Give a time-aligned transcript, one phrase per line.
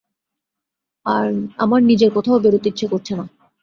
[1.57, 3.25] আমার নিজের কোথাও বেরুতে ইচ্ছা করছে না।